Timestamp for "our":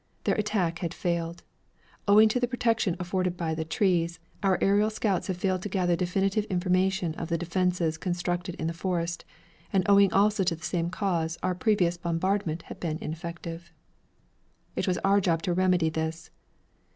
4.41-4.57, 11.43-11.53, 15.03-15.21